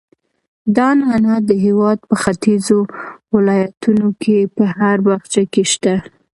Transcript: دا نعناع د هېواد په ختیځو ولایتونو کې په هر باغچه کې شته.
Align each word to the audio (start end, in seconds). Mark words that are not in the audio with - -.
دا 0.75 0.87
نعناع 0.99 1.39
د 1.49 1.51
هېواد 1.65 1.99
په 2.09 2.15
ختیځو 2.23 2.79
ولایتونو 3.35 4.07
کې 4.21 4.37
په 4.55 4.63
هر 4.77 4.97
باغچه 5.05 5.43
کې 5.53 5.63
شته. 5.71 5.95